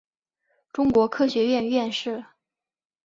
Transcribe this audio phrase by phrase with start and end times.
[0.73, 2.25] 中国科学院院士。